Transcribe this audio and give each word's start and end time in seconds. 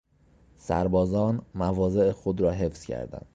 سربازان 0.57 1.41
مواضع 1.55 2.11
خود 2.11 2.41
را 2.41 2.51
حفظ 2.51 2.85
کردند. 2.85 3.25